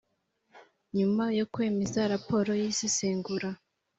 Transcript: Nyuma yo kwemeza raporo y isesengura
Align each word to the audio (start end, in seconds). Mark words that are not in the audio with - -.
Nyuma 0.97 1.23
yo 1.39 1.45
kwemeza 1.53 1.99
raporo 2.13 2.51
y 2.61 2.63
isesengura 2.71 3.49